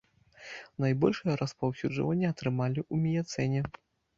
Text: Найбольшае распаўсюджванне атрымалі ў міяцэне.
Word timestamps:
Найбольшае 0.85 1.35
распаўсюджванне 1.43 2.27
атрымалі 2.33 2.79
ў 2.93 2.95
міяцэне. 3.07 3.61